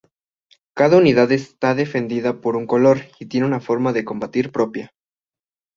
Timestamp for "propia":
4.51-4.95